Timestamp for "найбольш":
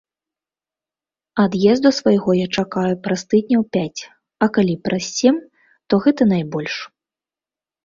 6.35-6.75